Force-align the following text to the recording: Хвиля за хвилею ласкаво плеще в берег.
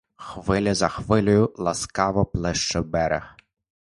Хвиля 0.17 0.75
за 0.75 0.89
хвилею 0.89 1.47
ласкаво 1.57 2.25
плеще 2.31 2.79
в 2.81 2.85
берег. 2.89 3.23